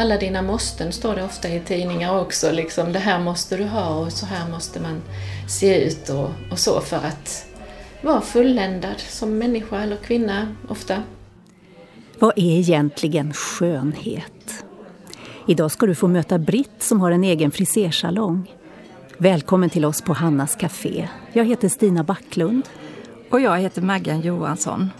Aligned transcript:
alla 0.00 0.16
dina 0.16 0.42
måsten 0.42 0.92
står 0.92 1.14
det 1.14 1.24
ofta 1.24 1.48
i 1.48 1.60
tidningar 1.60 2.20
också. 2.20 2.52
Liksom, 2.52 2.92
det 2.92 2.98
här 2.98 3.20
måste 3.20 3.56
du 3.56 3.64
ha 3.64 3.94
och 3.94 4.12
så 4.12 4.26
här 4.26 4.50
måste 4.50 4.80
man 4.80 5.02
se 5.48 5.84
ut 5.84 6.08
och, 6.08 6.30
och 6.50 6.58
så 6.58 6.80
för 6.80 6.96
att 6.96 7.46
vara 8.02 8.20
fulländad 8.20 9.00
som 9.00 9.38
människa 9.38 9.82
eller 9.82 9.96
kvinna 9.96 10.54
ofta. 10.68 11.02
Vad 12.18 12.32
är 12.36 12.58
egentligen 12.58 13.32
skönhet? 13.32 14.64
Idag 15.46 15.70
ska 15.70 15.86
du 15.86 15.94
få 15.94 16.08
möta 16.08 16.38
Britt 16.38 16.82
som 16.82 17.00
har 17.00 17.10
en 17.10 17.24
egen 17.24 17.50
frisersalong. 17.50 18.54
Välkommen 19.18 19.70
till 19.70 19.84
oss 19.84 20.02
på 20.02 20.12
Hannas 20.12 20.56
Café. 20.56 21.08
Jag 21.32 21.44
heter 21.44 21.68
Stina 21.68 22.04
Backlund. 22.04 22.62
Och 23.30 23.40
jag 23.40 23.58
heter 23.58 23.82
Maggan 23.82 24.20
Johansson. 24.20 24.90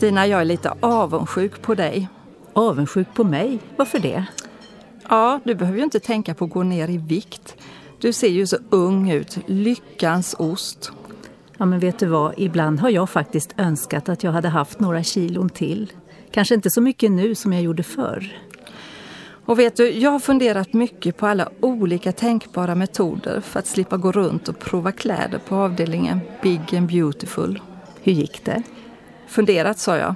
Stina, 0.00 0.26
jag 0.26 0.40
är 0.40 0.44
lite 0.44 0.72
avundsjuk 0.80 1.62
på 1.62 1.74
dig. 1.74 2.08
Avundsjuk 2.52 3.14
på 3.14 3.24
mig? 3.24 3.58
Varför 3.76 3.98
det? 3.98 4.24
Ja, 5.08 5.40
du 5.44 5.54
behöver 5.54 5.78
ju 5.78 5.84
inte 5.84 6.00
tänka 6.00 6.34
på 6.34 6.44
att 6.44 6.50
gå 6.50 6.62
ner 6.62 6.88
i 6.88 6.98
vikt. 6.98 7.56
Du 7.98 8.12
ser 8.12 8.28
ju 8.28 8.46
så 8.46 8.56
ung 8.70 9.10
ut. 9.10 9.38
Lyckans 9.46 10.34
ost. 10.38 10.92
Ja, 11.58 11.66
men 11.66 11.78
vet 11.78 11.98
du 11.98 12.06
vad? 12.06 12.34
Ibland 12.36 12.80
har 12.80 12.90
jag 12.90 13.10
faktiskt 13.10 13.54
önskat 13.56 14.08
att 14.08 14.24
jag 14.24 14.32
hade 14.32 14.48
haft 14.48 14.80
några 14.80 15.02
kilon 15.02 15.48
till. 15.48 15.92
Kanske 16.30 16.54
inte 16.54 16.70
så 16.70 16.80
mycket 16.80 17.10
nu 17.10 17.34
som 17.34 17.52
jag 17.52 17.62
gjorde 17.62 17.82
förr. 17.82 18.38
Och 19.44 19.58
vet 19.58 19.76
du, 19.76 19.90
jag 19.90 20.10
har 20.10 20.20
funderat 20.20 20.72
mycket 20.72 21.16
på 21.16 21.26
alla 21.26 21.48
olika 21.60 22.12
tänkbara 22.12 22.74
metoder 22.74 23.40
för 23.40 23.58
att 23.58 23.66
slippa 23.66 23.96
gå 23.96 24.12
runt 24.12 24.48
och 24.48 24.58
prova 24.58 24.92
kläder 24.92 25.38
på 25.48 25.56
avdelningen 25.56 26.20
Big 26.42 26.74
and 26.76 26.88
Beautiful. 26.88 27.60
Hur 28.02 28.12
gick 28.12 28.44
det? 28.44 28.62
Funderat, 29.30 29.78
sa 29.78 29.96
jag. 29.96 30.14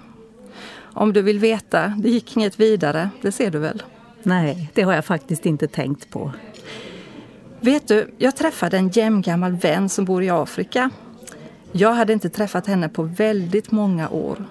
Om 0.82 1.12
du 1.12 1.22
vill 1.22 1.38
veta, 1.38 1.88
det 1.98 2.08
gick 2.08 2.36
inget 2.36 2.60
vidare, 2.60 3.10
det 3.22 3.32
ser 3.32 3.50
du 3.50 3.58
väl? 3.58 3.82
Nej, 4.22 4.70
det 4.74 4.82
har 4.82 4.94
jag 4.94 5.04
faktiskt 5.04 5.46
inte 5.46 5.66
tänkt 5.66 6.10
på. 6.10 6.32
Vet 7.60 7.88
du, 7.88 8.14
jag 8.18 8.36
träffade 8.36 8.76
en 8.76 8.88
jämngammal 8.88 9.52
vän 9.52 9.88
som 9.88 10.04
bor 10.04 10.22
i 10.22 10.30
Afrika. 10.30 10.90
Jag 11.72 11.92
hade 11.92 12.12
inte 12.12 12.28
träffat 12.28 12.66
henne 12.66 12.88
på 12.88 13.02
väldigt 13.02 13.70
många 13.70 14.08
år. 14.08 14.44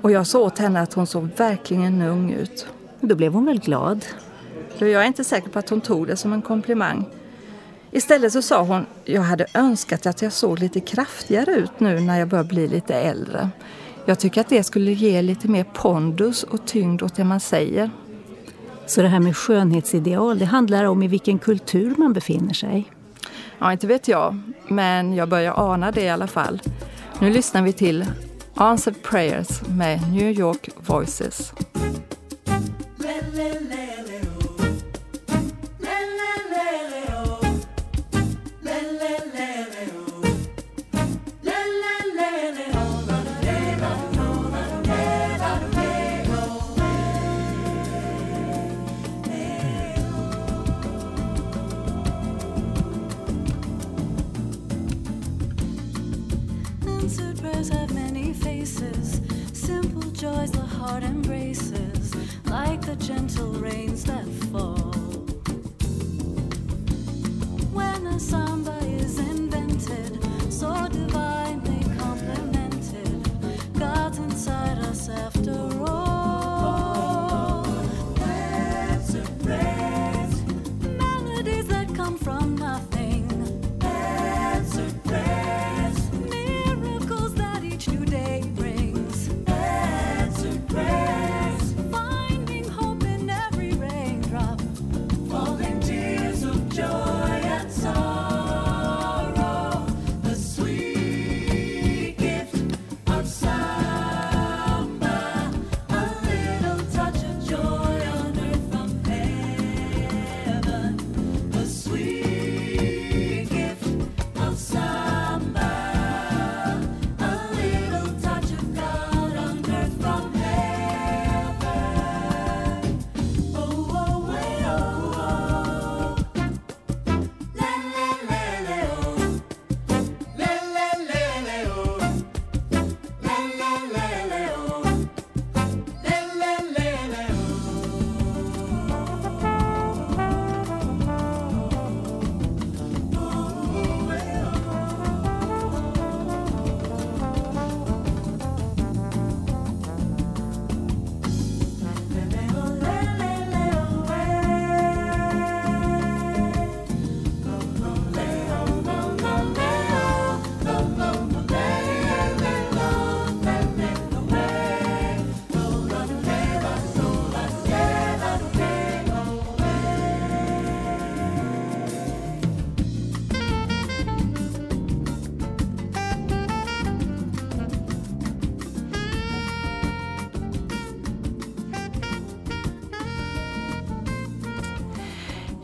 Och 0.00 0.10
jag 0.10 0.26
sa 0.26 0.40
åt 0.40 0.58
henne 0.58 0.80
att 0.80 0.94
hon 0.94 1.06
såg 1.06 1.28
verkligen 1.36 2.02
ung 2.02 2.32
ut. 2.32 2.66
Då 3.00 3.14
blev 3.14 3.32
hon 3.32 3.44
väl 3.44 3.60
glad? 3.60 4.04
jag 4.78 4.90
är 4.90 5.04
inte 5.06 5.24
säker 5.24 5.48
på 5.48 5.58
att 5.58 5.70
hon 5.70 5.80
tog 5.80 6.06
det 6.06 6.16
som 6.16 6.32
en 6.32 6.42
komplimang. 6.42 7.04
Istället 7.94 8.32
så 8.32 8.42
sa 8.42 8.62
hon, 8.62 8.86
jag 9.04 9.22
hade 9.22 9.46
önskat 9.54 10.06
att 10.06 10.22
jag 10.22 10.32
såg 10.32 10.58
lite 10.58 10.80
kraftigare 10.80 11.50
ut 11.50 11.80
nu 11.80 12.00
när 12.00 12.18
jag 12.18 12.28
börjar 12.28 12.44
bli 12.44 12.68
lite 12.68 12.94
äldre. 12.94 13.50
Jag 14.06 14.18
tycker 14.18 14.40
att 14.40 14.48
det 14.48 14.64
skulle 14.64 14.92
ge 14.92 15.22
lite 15.22 15.48
mer 15.48 15.64
pondus 15.64 16.42
och 16.42 16.66
tyngd 16.66 17.02
åt 17.02 17.16
det 17.16 17.24
man 17.24 17.40
säger. 17.40 17.90
Så 18.86 19.02
det 19.02 19.08
här 19.08 19.20
med 19.20 19.36
skönhetsideal, 19.36 20.38
det 20.38 20.44
handlar 20.44 20.84
om 20.84 21.02
i 21.02 21.08
vilken 21.08 21.38
kultur 21.38 21.94
man 21.98 22.12
befinner 22.12 22.54
sig? 22.54 22.84
Ja, 23.58 23.72
inte 23.72 23.86
vet 23.86 24.08
jag, 24.08 24.40
men 24.68 25.12
jag 25.12 25.28
börjar 25.28 25.72
ana 25.72 25.90
det 25.90 26.02
i 26.02 26.08
alla 26.08 26.26
fall. 26.26 26.62
Nu 27.20 27.30
lyssnar 27.30 27.62
vi 27.62 27.72
till 27.72 28.04
Answered 28.54 29.02
Prayers 29.02 29.62
med 29.68 30.12
New 30.12 30.30
York 30.30 30.68
Voices. 30.76 31.52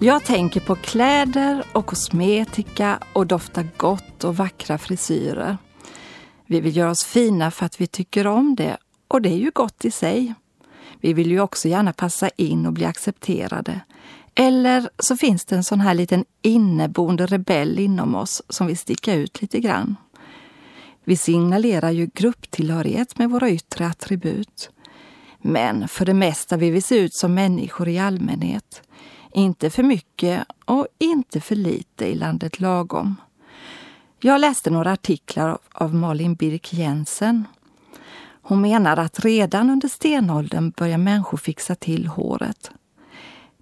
Jag 0.03 0.25
tänker 0.25 0.61
på 0.61 0.75
kläder 0.75 1.65
och 1.73 1.87
kosmetika 1.87 2.99
och 3.13 3.27
dofta 3.27 3.63
gott 3.77 4.25
och 4.25 4.37
vackra 4.37 4.79
frisyrer. 4.79 5.59
Vi 6.47 6.61
vill 6.61 6.77
göra 6.77 6.91
oss 6.91 7.05
fina 7.05 7.51
för 7.51 7.67
att 7.67 7.81
vi 7.81 7.87
tycker 7.87 8.27
om 8.27 8.55
det 8.55 8.77
och 9.09 9.23
det 9.23 9.29
är 9.29 9.37
ju 9.37 9.51
gott 9.55 9.85
i 9.85 9.91
sig. 9.91 10.35
Vi 11.01 11.13
vill 11.13 11.31
ju 11.31 11.41
också 11.41 11.69
gärna 11.69 11.93
passa 11.93 12.29
in 12.29 12.67
och 12.67 12.73
bli 12.73 12.85
accepterade. 12.85 13.81
Eller 14.35 14.91
så 14.99 15.17
finns 15.17 15.45
det 15.45 15.57
en 15.57 15.65
sån 15.65 15.81
här 15.81 15.95
liten 15.95 16.25
inneboende 16.43 17.27
rebell 17.27 17.79
inom 17.79 18.15
oss 18.15 18.43
som 18.49 18.67
vill 18.67 18.79
sticka 18.79 19.15
ut 19.15 19.43
lite 19.43 19.61
grann. 19.61 19.97
Vi 21.05 21.17
signalerar 21.17 21.91
ju 21.91 22.11
grupptillhörighet 22.15 23.19
med 23.19 23.31
våra 23.31 23.51
yttre 23.51 23.87
attribut. 23.87 24.71
Men 25.43 25.89
för 25.89 26.07
det 26.07 26.15
mesta 26.15 26.57
vill 26.57 26.73
vi 26.73 26.81
se 26.81 26.99
ut 26.99 27.15
som 27.15 27.35
människor 27.35 27.89
i 27.89 27.99
allmänhet. 27.99 28.83
Inte 29.33 29.71
för 29.71 29.83
mycket 29.83 30.45
och 30.65 30.87
inte 30.99 31.41
för 31.41 31.55
lite 31.55 32.07
i 32.07 32.15
landet 32.15 32.61
lagom. 32.61 33.17
Jag 34.21 34.41
läste 34.41 34.71
några 34.71 34.93
artiklar 34.93 35.59
av 35.73 35.95
Malin 35.95 36.35
Birk 36.35 36.73
Jensen. 36.73 37.45
Hon 38.43 38.61
menar 38.61 38.97
att 38.97 39.21
redan 39.21 39.71
under 39.71 39.89
stenåldern 39.89 40.71
börjar 40.77 40.99
människor 40.99 41.39
fixa 41.39 41.75
till 41.75 42.07
håret. 42.07 42.71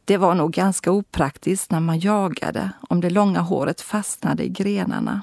Det 0.05 0.17
var 0.17 0.35
nog 0.35 0.53
ganska 0.53 0.91
opraktiskt 0.93 1.70
när 1.70 1.81
man 1.81 1.99
jagade 1.99 2.70
om 2.88 3.00
det 3.00 3.11
långa 3.11 3.41
håret 3.41 3.81
fastnade 3.81 4.44
i 4.44 4.49
grenarna. 4.49 5.23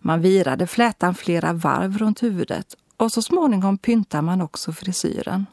Man 0.00 0.20
virade 0.20 0.66
flätan 0.66 1.14
flera 1.14 1.52
varv 1.52 1.98
runt 1.98 2.22
huvudet 2.22 2.76
och 2.96 3.12
så 3.12 3.22
småningom 3.22 3.78
pyntar 3.78 4.22
man 4.22 4.40
också 4.40 4.72
frisyren. 4.72 5.46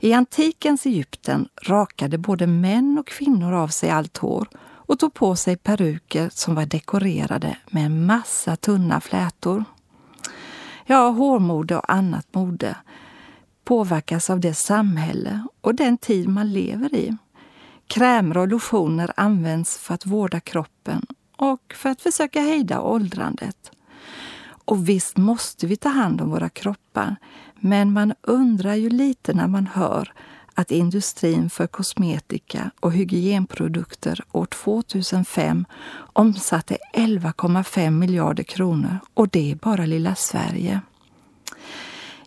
I 0.00 0.12
antikens 0.12 0.86
Egypten 0.86 1.48
rakade 1.62 2.18
både 2.18 2.46
män 2.46 2.98
och 2.98 3.06
kvinnor 3.06 3.52
av 3.52 3.68
sig 3.68 3.90
allt 3.90 4.18
hår 4.18 4.48
och 4.86 4.98
tog 4.98 5.14
på 5.14 5.36
sig 5.36 5.56
peruker 5.56 6.30
som 6.32 6.54
var 6.54 6.66
dekorerade 6.66 7.56
med 7.70 7.86
en 7.86 8.06
massa 8.06 8.56
tunna 8.56 9.00
flätor. 9.00 9.64
Ja, 10.86 11.08
hårmode 11.08 11.76
och 11.76 11.92
annat 11.92 12.34
mode 12.34 12.76
påverkas 13.64 14.30
av 14.30 14.40
det 14.40 14.54
samhälle 14.54 15.46
och 15.60 15.74
den 15.74 15.98
tid 15.98 16.28
man 16.28 16.52
lever 16.52 16.94
i. 16.94 17.16
Krämer 17.86 18.38
och 18.38 18.48
lotioner 18.48 19.12
används 19.16 19.78
för 19.78 19.94
att 19.94 20.06
vårda 20.06 20.40
kroppen 20.40 21.06
och 21.36 21.74
för 21.76 21.90
att 21.90 22.02
försöka 22.02 22.40
hejda 22.40 22.80
åldrandet. 22.80 23.70
Och 24.64 24.88
visst 24.88 25.16
måste 25.16 25.66
vi 25.66 25.76
ta 25.76 25.88
hand 25.88 26.20
om 26.20 26.30
våra 26.30 26.48
kroppar, 26.48 27.16
men 27.64 27.92
man 27.92 28.14
undrar 28.22 28.74
ju 28.74 28.90
lite 28.90 29.32
när 29.32 29.46
man 29.46 29.66
hör 29.66 30.12
att 30.54 30.70
industrin 30.70 31.50
för 31.50 31.66
kosmetika 31.66 32.70
och 32.80 32.92
hygienprodukter 32.92 34.20
år 34.32 34.46
2005 34.46 35.64
omsatte 35.96 36.76
11,5 36.94 37.90
miljarder 37.90 38.42
kronor 38.42 38.98
och 39.14 39.28
det 39.28 39.50
är 39.50 39.54
bara 39.54 39.86
lilla 39.86 40.14
Sverige. 40.14 40.80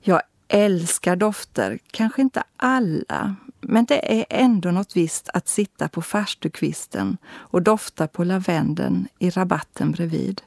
Jag 0.01 0.21
älskar 0.47 1.15
dofter, 1.15 1.79
kanske 1.91 2.21
inte 2.21 2.43
alla, 2.55 3.35
men 3.61 3.85
det 3.85 4.19
är 4.19 4.25
ändå 4.29 4.71
något 4.71 4.95
visst 4.95 5.29
att 5.33 5.47
sitta 5.47 5.87
på 5.87 6.01
farstukvisten 6.01 7.17
och 7.27 7.61
dofta 7.61 8.07
på 8.07 8.23
lavendeln 8.23 9.07
i 9.19 9.29
rabatten 9.29 9.91
bredvid. 9.91 10.41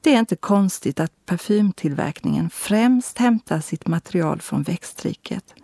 Det 0.00 0.14
är 0.14 0.18
inte 0.18 0.36
konstigt 0.36 1.00
att 1.00 1.26
parfymtillverkningen 1.26 2.50
främst 2.50 3.18
hämtar 3.18 3.60
sitt 3.60 3.86
material 3.86 4.40
från 4.40 4.62
växtriket. 4.62 5.54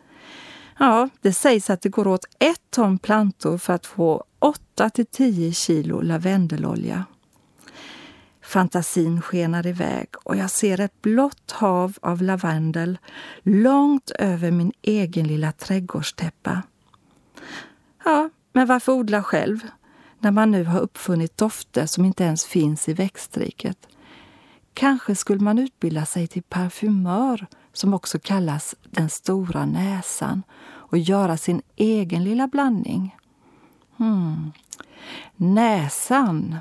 Ja, 0.79 1.09
det 1.21 1.33
sägs 1.33 1.71
att 1.71 1.83
det 1.83 1.89
går 1.89 2.07
åt 2.07 2.25
ett 2.39 2.71
ton 2.71 2.99
plantor 2.99 3.59
för 3.59 3.73
att 3.73 3.87
få 3.87 4.25
8 4.39 4.91
till 4.91 5.07
10 5.07 5.53
kilo 5.53 6.01
lavendelolja. 6.01 7.05
Fantasin 8.43 9.23
skenar 9.23 9.67
iväg 9.67 10.09
och 10.25 10.37
jag 10.37 10.51
ser 10.51 10.81
ett 10.81 11.03
blått 11.03 11.51
hav 11.51 11.99
av 12.01 12.23
lavendel 12.23 12.99
långt 13.43 14.11
över 14.11 14.51
min 14.51 14.73
egen 14.83 15.27
lilla 15.27 15.53
trädgårdstäppa. 15.53 16.63
Ja, 18.05 18.31
men 18.53 18.67
varför 18.67 18.93
odla 18.93 19.23
själv 19.23 19.59
när 20.19 20.31
man 20.31 20.51
nu 20.51 20.65
har 20.65 20.81
uppfunnit 20.81 21.37
dofter 21.37 21.87
som 21.87 22.05
inte 22.05 22.25
ens 22.25 22.45
finns 22.45 22.89
i 22.89 22.93
växtriket? 22.93 23.89
Kanske 24.77 25.15
skulle 25.15 25.41
man 25.41 25.59
utbilda 25.59 26.07
sig 26.07 26.27
till 26.27 26.43
parfymör 26.43 27.47
som 27.73 27.95
också 27.95 28.19
kallas 28.19 28.75
den 28.91 29.11
stora 29.11 29.67
näsan 29.67 30.43
och 30.67 30.99
göra 30.99 31.37
sin 31.37 31.63
egen 31.77 32.25
lilla 32.25 32.47
blandning. 32.49 33.17
Hmm. 33.97 34.53
Näsan. 35.37 36.57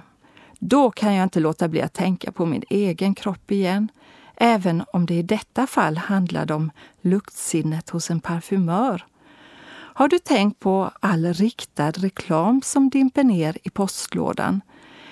Då 0.59 0.91
kan 0.91 1.13
jag 1.13 1.23
inte 1.23 1.39
låta 1.39 1.67
bli 1.67 1.81
att 1.81 1.93
tänka 1.93 2.31
på 2.31 2.45
min 2.45 2.63
egen 2.69 3.15
kropp 3.15 3.51
igen, 3.51 3.91
även 4.35 4.83
om 4.93 5.05
det 5.05 5.13
i 5.13 5.23
detta 5.23 5.67
fall 5.67 5.97
handlade 5.97 6.53
om 6.53 6.71
luktsinnet 7.01 7.89
hos 7.89 8.11
en 8.11 8.19
parfymör. 8.19 9.05
Har 9.71 10.07
du 10.07 10.19
tänkt 10.19 10.59
på 10.59 10.91
all 10.99 11.33
riktad 11.33 11.91
reklam 11.91 12.61
som 12.61 12.89
dimper 12.89 13.23
ner 13.23 13.57
i 13.63 13.69
postlådan 13.69 14.61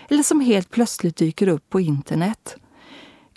eller 0.09 0.23
som 0.23 0.41
helt 0.41 0.69
plötsligt 0.71 1.15
dyker 1.15 1.47
upp 1.47 1.69
på 1.69 1.79
internet? 1.79 2.57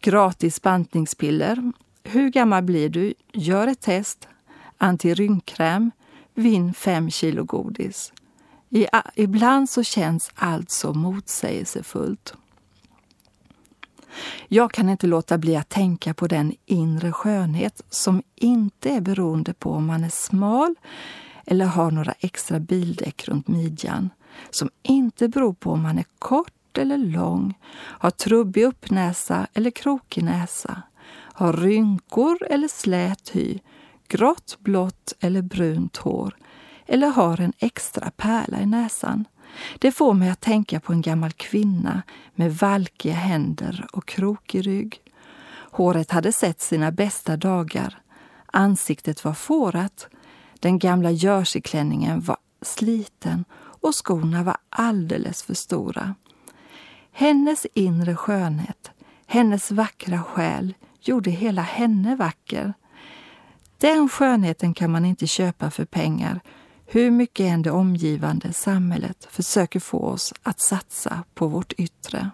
Gratis 0.07 0.63
bantningspiller. 0.63 1.73
Hur 2.05 2.31
gammal 2.31 2.63
blir 2.63 2.89
du? 2.89 3.15
Gör 3.33 3.67
ett 3.67 3.81
test. 3.81 4.29
Antirynkkräm. 4.79 5.91
Vinn 6.35 6.75
5 6.75 7.11
kilo 7.11 7.45
godis. 7.45 8.13
I, 8.71 8.87
ibland 9.15 9.71
så 9.71 9.83
känns 9.83 10.31
allt 10.35 10.71
så 10.71 10.93
motsägelsefullt. 10.95 12.35
Jag 14.49 14.73
kan 14.73 14.89
inte 14.89 15.07
låta 15.07 15.39
bli 15.39 15.57
att 15.57 15.69
tänka 15.69 16.15
på 16.15 16.27
den 16.27 16.55
inre 16.67 17.13
skönhet 17.13 17.83
som 17.91 18.23
inte 18.35 18.91
är 18.91 19.01
beroende 19.01 19.55
på 19.55 19.73
om 19.73 19.87
man 19.87 20.05
är 20.05 20.09
smal 20.09 20.75
eller 21.47 21.67
har 21.67 21.91
några 21.91 22.13
extra 22.21 22.61
bildäck 22.61 23.29
runt 23.29 23.49
midjan. 23.49 24.11
Som 24.51 24.71
inte 24.83 25.29
beror 25.29 25.55
på 25.55 25.71
om 25.71 25.83
man 25.83 25.99
är 25.99 26.07
kort 26.19 26.56
eller 26.79 26.99
lång, 26.99 27.59
har 27.75 28.11
trubbig 28.11 28.65
uppnäsa 28.65 29.47
eller 29.55 29.71
krokig 29.71 30.25
näsa, 30.25 30.83
har 31.13 31.53
rynkor 31.53 32.39
eller 32.51 32.69
slät 32.69 33.31
hy, 33.33 33.59
grått, 34.09 34.57
blått 34.61 35.13
eller 35.21 35.43
brunt 35.43 35.97
hår 35.97 36.37
eller 36.87 37.09
har 37.09 37.41
en 37.41 37.53
extra 37.59 38.11
pärla 38.11 38.61
i 38.61 38.67
näsan. 38.67 39.25
Det 39.79 39.93
får 39.93 40.15
mig 40.15 40.31
att 40.31 40.41
tänka 40.41 40.81
på 40.81 40.93
en 40.93 41.03
gammal 41.03 41.33
kvinna 41.33 42.03
med 42.35 42.57
valkiga 42.57 43.15
händer 43.15 43.87
och 43.93 44.07
krokig 44.07 44.67
rygg. 44.67 45.01
Håret 45.71 46.11
hade 46.11 46.33
sett 46.33 46.61
sina 46.61 46.93
bästa 46.93 47.37
dagar. 47.37 47.99
Ansiktet 48.47 49.25
var 49.25 49.35
fårat. 49.35 50.09
Den 50.61 50.79
gamla 50.79 51.11
jerseyklänningen 51.11 52.21
var 52.21 52.37
sliten 52.63 53.45
och 53.55 53.95
skorna 53.95 54.43
var 54.43 54.57
alldeles 54.71 55.43
för 55.43 55.55
stora. 55.55 56.15
Hennes 57.19 57.67
inre 57.75 58.17
skönhet, 58.17 58.91
hennes 59.27 59.71
vackra 59.71 60.23
själ 60.23 60.75
gjorde 61.01 61.31
hela 61.31 61.63
henne 61.63 62.17
vacker. 62.17 62.75
Den 63.79 64.09
skönheten 64.09 64.75
kan 64.75 64.91
man 64.91 65.05
inte 65.05 65.27
köpa 65.27 65.71
för 65.71 65.85
pengar 65.85 66.41
hur 66.87 67.11
mycket 67.11 67.47
än 67.47 67.63
det 67.63 67.71
omgivande 67.71 68.53
samhället 68.53 69.29
försöker 69.31 69.81
få 69.81 69.99
oss 69.99 70.35
att 70.43 70.61
satsa 70.61 71.25
på 71.35 71.49
vårt 71.49 71.73
yttre. 71.73 72.31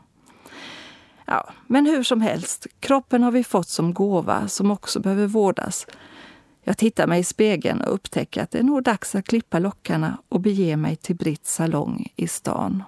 Ja, 1.26 1.50
men 1.66 1.86
hur 1.86 2.02
som 2.02 2.20
helst, 2.20 2.66
kroppen 2.80 3.22
har 3.22 3.30
vi 3.30 3.44
fått 3.44 3.68
som 3.68 3.94
gåva 3.94 4.48
som 4.48 4.70
också 4.70 5.00
behöver 5.00 5.26
vårdas. 5.26 5.86
Jag 6.62 6.78
tittar 6.78 7.06
mig 7.06 7.20
i 7.20 7.24
spegeln 7.24 7.80
och 7.80 7.94
upptäcker 7.94 8.42
att 8.42 8.50
det 8.50 8.58
är 8.58 8.62
nog 8.62 8.82
dags 8.82 9.14
att 9.14 9.26
klippa 9.26 9.58
lockarna 9.58 10.18
och 10.28 10.40
bege 10.40 10.76
mig 10.76 10.96
till 10.96 11.16
Britts 11.16 11.54
salong 11.54 12.12
i 12.16 12.28
stan. 12.28 12.82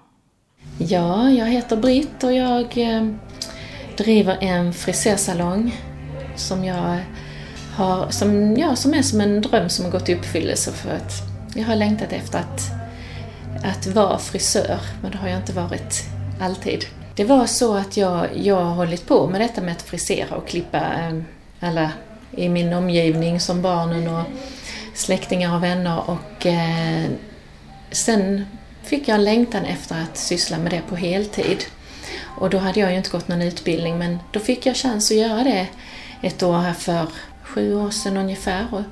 Ja, 0.78 1.30
jag 1.30 1.47
heter 1.47 1.76
Britt 1.76 2.25
och 2.25 2.33
jag 2.33 2.78
eh, 2.78 3.09
driver 3.97 4.38
en 4.40 4.73
frisörsalong 4.73 5.80
som 6.37 6.64
jag 6.64 6.99
har, 7.76 8.11
som, 8.11 8.56
ja, 8.56 8.76
som 8.76 8.94
är 8.94 9.02
som 9.02 9.21
en 9.21 9.42
dröm 9.42 9.68
som 9.68 9.85
har 9.85 9.92
gått 9.92 10.09
i 10.09 10.14
uppfyllelse 10.14 10.73
för 10.73 10.90
att 10.90 11.12
jag 11.54 11.64
har 11.64 11.76
längtat 11.76 12.12
efter 12.12 12.38
att, 12.38 12.61
att 13.64 13.87
vara 13.87 14.18
frisör, 14.18 14.78
men 15.02 15.11
det 15.11 15.18
har 15.18 15.28
jag 15.28 15.38
inte 15.38 15.52
varit 15.52 16.04
alltid. 16.40 16.85
Det 17.14 17.25
var 17.25 17.47
så 17.47 17.75
att 17.75 17.97
jag, 17.97 18.26
jag 18.35 18.64
har 18.64 18.75
hållit 18.75 19.06
på 19.06 19.26
med 19.26 19.40
detta 19.40 19.61
med 19.61 19.73
att 19.73 19.83
frisera 19.83 20.37
och 20.37 20.49
klippa 20.49 20.78
eh, 20.78 21.21
alla 21.61 21.90
i 22.30 22.49
min 22.49 22.73
omgivning 22.73 23.40
som 23.40 23.62
barnen 23.62 24.09
och 24.09 24.25
släktingar 24.94 25.56
och 25.56 25.62
vänner 25.62 26.11
och 26.11 26.47
eh, 26.47 27.04
sen 27.90 28.47
fick 28.85 29.09
jag 29.09 29.14
en 29.14 29.25
längtan 29.25 29.64
efter 29.64 30.03
att 30.03 30.17
syssla 30.17 30.59
med 30.59 30.73
det 30.73 30.83
på 30.88 30.97
heltid. 30.97 31.64
Och 32.38 32.50
då 32.50 32.59
hade 32.59 32.81
jag 32.81 32.91
ju 32.91 32.97
inte 32.97 33.11
gått 33.11 33.29
någon 33.29 33.43
utbildning 33.43 33.99
men 33.99 34.19
då 34.33 34.41
fick 34.41 34.67
jag 34.67 34.76
chans 34.76 35.11
att 35.11 35.17
göra 35.17 35.45
det 35.45 35.69
ett 36.23 36.43
år 36.43 36.59
här 36.59 36.73
för 36.73 37.09
sju 37.43 37.75
år 37.75 37.91
sedan 37.91 38.17
ungefär. 38.17 38.75
Och 38.75 38.83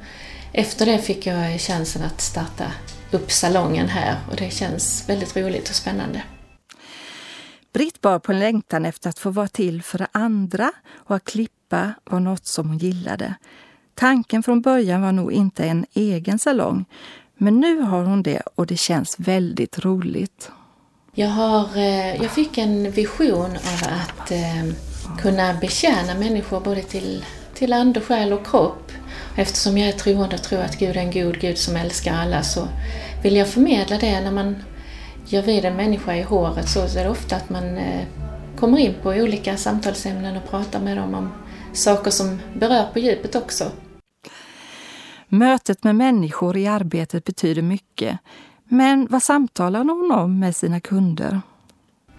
efter 0.53 0.87
det 0.87 0.99
fick 0.99 1.27
jag 1.27 1.61
chansen 1.61 2.03
att 2.03 2.21
starta 2.21 2.73
upp 3.11 3.33
salongen 3.33 3.89
här 3.89 4.17
och 4.31 4.37
det 4.37 4.51
känns 4.51 5.09
väldigt 5.09 5.37
roligt 5.37 5.69
och 5.69 5.75
spännande. 5.75 6.23
Britt 7.73 8.01
bar 8.01 8.19
på 8.19 8.33
en 8.33 8.39
längtan 8.39 8.87
efter 8.87 9.11
att 9.11 9.19
få 9.19 9.31
vara 9.31 9.49
till 9.49 9.83
för 9.83 10.07
andra 10.13 10.73
och 10.95 11.17
att 11.17 11.25
klippa 11.25 11.95
var 12.05 12.21
något 12.21 12.47
som 12.47 12.69
hon 12.69 12.79
gillade. 12.79 13.35
Tanken 13.95 14.43
från 14.43 14.61
början 14.61 15.03
var 15.03 15.13
nog 15.13 15.33
inte 15.33 15.65
en 15.65 15.87
egen 15.93 16.39
salong 16.39 16.85
men 17.43 17.61
nu 17.61 17.81
har 17.81 18.05
hon 18.05 18.23
det 18.23 18.43
och 18.55 18.67
det 18.67 18.77
känns 18.77 19.15
väldigt 19.19 19.85
roligt. 19.85 20.51
Jag, 21.15 21.29
har, 21.29 21.77
eh, 21.77 22.23
jag 22.23 22.31
fick 22.31 22.59
en 22.59 22.91
vision 22.91 23.51
av 23.51 23.89
att 23.93 24.31
eh, 24.31 24.75
kunna 25.19 25.55
betjäna 25.55 26.15
människor 26.15 26.61
både 26.61 26.83
till, 26.83 27.25
till 27.55 27.73
ande, 27.73 28.01
själ 28.01 28.33
och 28.33 28.47
kropp. 28.47 28.93
Eftersom 29.37 29.79
jag 29.79 29.89
är 29.89 29.93
troende 29.93 30.37
och 30.37 30.43
tror 30.43 30.61
att 30.61 30.79
Gud 30.79 30.97
är 30.97 31.01
en 31.01 31.11
god 31.11 31.41
Gud 31.41 31.59
som 31.59 31.77
älskar 31.77 32.15
alla 32.15 32.43
så 32.43 32.69
vill 33.23 33.37
jag 33.37 33.49
förmedla 33.49 33.99
det 33.99 34.21
när 34.21 34.33
man 34.33 34.57
gör 35.27 35.43
vid 35.43 35.65
en 35.65 35.77
människa 35.77 36.17
i 36.17 36.23
håret 36.23 36.69
så 36.69 36.81
är 36.81 37.05
det 37.05 37.11
ofta 37.11 37.37
att 37.37 37.51
man 37.51 37.79
eh, 37.79 38.07
kommer 38.59 38.79
in 38.79 38.95
på 39.03 39.09
olika 39.09 39.57
samtalsämnen 39.57 40.37
och 40.37 40.51
pratar 40.51 40.81
med 40.81 40.97
dem 40.97 41.15
om 41.15 41.33
saker 41.73 42.11
som 42.11 42.41
berör 42.55 42.85
på 42.93 42.99
djupet 42.99 43.35
också. 43.35 43.71
Mötet 45.35 45.85
med 45.85 45.95
människor 45.95 46.57
i 46.57 46.67
arbetet 46.67 47.25
betyder 47.25 47.63
mycket. 47.63 48.19
Men 48.65 49.07
vad 49.11 49.23
samtalar 49.23 49.85
hon 49.85 50.13
om 50.13 50.39
med 50.39 50.57
sina 50.57 50.81
kunder? 50.81 51.41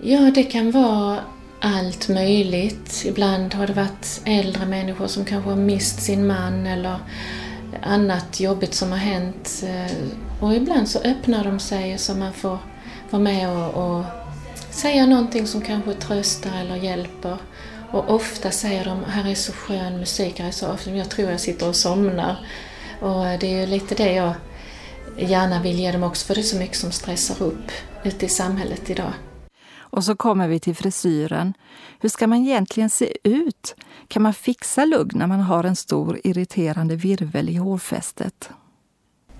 Ja, 0.01 0.32
det 0.36 0.43
kan 0.43 0.72
vara 0.72 1.20
allt 1.60 2.10
möjligt. 2.10 3.03
Ibland 3.05 3.53
har 3.53 3.67
det 3.67 3.74
varit 3.74 4.22
äldre 4.25 4.65
människor 4.65 5.08
som 5.08 5.25
kanske 5.25 5.50
har 5.50 5.58
mist 5.58 6.01
sin 6.01 6.27
man 6.27 6.67
eller 6.67 6.98
annat 7.82 8.39
jobbigt 8.39 8.74
som 8.74 8.91
har 8.91 8.98
hänt. 8.98 9.63
Eh, 9.67 9.98
och 10.39 10.53
ibland 10.53 10.89
så 10.89 11.00
öppnar 11.00 11.43
de 11.43 11.60
sig 11.60 11.98
så 11.98 12.13
man 12.15 12.34
får 12.34 12.58
vara 13.10 13.24
med 13.24 13.50
och, 13.50 13.98
och 13.98 14.05
säga 14.70 15.05
någonting 15.05 15.48
som 15.48 15.62
kanske 15.62 15.93
tröstar 15.93 16.60
eller 16.62 16.75
hjälper. 16.75 17.38
Och 17.91 18.10
ofta 18.10 18.51
säger 18.51 18.86
de, 18.86 19.03
här 19.03 19.32
är 19.32 19.36
så 19.36 19.51
skön 19.51 20.00
musik, 20.00 20.39
här 20.39 20.48
är 20.48 20.51
så, 20.51 20.77
jag 20.86 21.10
tror 21.10 21.32
jag 21.32 21.39
sitter 21.39 21.67
och 21.67 21.75
somnar. 21.75 22.38
Och 23.03 23.39
det 23.39 23.48
är 23.48 23.60
ju 23.60 23.65
lite 23.65 23.95
det 23.95 24.13
jag 24.13 24.33
gärna 25.17 25.62
vill 25.62 25.79
ge 25.79 25.91
dem 25.91 26.03
också, 26.03 26.25
för 26.25 26.36
det 26.36 26.41
är 26.41 26.43
så 26.43 26.57
mycket 26.57 26.77
som 26.77 26.91
stressar 26.91 27.43
upp 27.43 27.72
ute 28.03 28.25
i 28.25 28.29
samhället 28.29 28.89
idag. 28.89 29.13
Och 29.77 30.03
så 30.03 30.15
kommer 30.15 30.48
vi 30.48 30.60
till 30.60 30.75
frisyren. 30.75 31.53
Hur 32.00 32.10
ska 32.10 32.27
man 32.27 32.38
egentligen 32.38 32.89
se 32.89 33.17
ut? 33.24 33.75
Kan 34.07 34.22
man 34.22 34.33
fixa 34.33 34.86
lugg 34.86 35.15
när 35.15 35.27
man 35.27 35.39
har 35.39 35.63
en 35.63 35.75
stor 35.75 36.19
irriterande 36.24 36.95
virvel 36.95 37.50
i 37.50 37.55
hårfästet? 37.55 38.50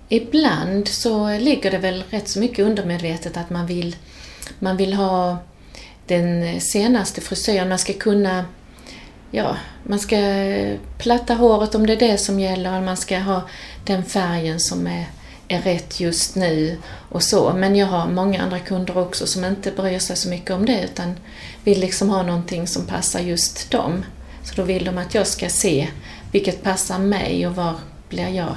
Ibland 0.08 0.88
så 0.88 1.38
ligger 1.38 1.70
det 1.70 1.78
väl 1.78 2.04
rätt 2.10 2.28
så 2.28 2.40
mycket 2.40 2.66
undermedvetet 2.66 3.36
att 3.36 3.50
man 3.50 3.66
vill, 3.66 3.96
man 4.58 4.76
vill 4.76 4.94
ha 4.94 5.38
den 6.06 6.60
senaste 6.60 7.20
frisyren. 7.20 7.68
Man 7.68 7.78
ska 7.78 7.92
kunna 7.92 8.44
ja, 9.34 9.56
man 9.82 9.98
ska 9.98 10.16
platta 10.98 11.34
håret 11.34 11.74
om 11.74 11.86
det 11.86 11.92
är 11.92 12.10
det 12.10 12.18
som 12.18 12.40
gäller. 12.40 12.80
Man 12.80 12.96
ska 12.96 13.18
ha 13.18 13.42
den 13.84 14.04
färgen 14.04 14.60
som 14.60 14.86
är, 14.86 15.06
är 15.48 15.60
rätt 15.60 16.00
just 16.00 16.36
nu 16.36 16.78
och 17.10 17.22
så. 17.22 17.52
Men 17.52 17.76
jag 17.76 17.86
har 17.86 18.10
många 18.10 18.42
andra 18.42 18.58
kunder 18.58 18.98
också 18.98 19.26
som 19.26 19.44
inte 19.44 19.70
bryr 19.70 19.98
sig 19.98 20.16
så 20.16 20.28
mycket 20.28 20.50
om 20.50 20.66
det 20.66 20.84
utan 20.84 21.14
vill 21.64 21.80
liksom 21.80 22.10
ha 22.10 22.22
någonting 22.22 22.66
som 22.66 22.86
passar 22.86 23.20
just 23.20 23.70
dem. 23.70 24.04
Så 24.42 24.54
då 24.54 24.62
vill 24.62 24.84
de 24.84 24.98
att 24.98 25.14
jag 25.14 25.26
ska 25.26 25.48
se 25.48 25.88
vilket 26.32 26.62
passar 26.62 26.98
mig 26.98 27.46
och 27.46 27.56
var 27.56 27.74
blir 28.08 28.28
jag, 28.28 28.54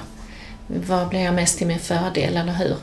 var 0.68 1.06
blir 1.06 1.20
jag 1.20 1.34
mest 1.34 1.58
till 1.58 1.68
min 1.68 1.80
fördel, 1.80 2.38
eller 2.38 2.54
hur? 2.54 2.76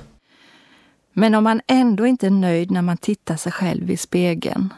Men 1.12 1.34
om 1.34 1.44
man 1.44 1.60
ändå 1.66 2.06
inte 2.06 2.26
är 2.26 2.30
nöjd 2.30 2.70
när 2.70 2.82
man 2.82 2.96
tittar 2.96 3.36
sig 3.36 3.52
själv 3.52 3.90
i 3.90 3.96
spegeln, 3.96 4.74